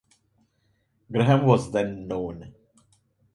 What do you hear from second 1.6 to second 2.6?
then known.